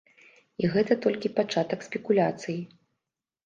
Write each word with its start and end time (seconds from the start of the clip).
І 0.63 0.69
гэта 0.75 0.97
толькі 1.03 1.31
пачатак 1.41 1.87
спекуляцый. 1.91 2.61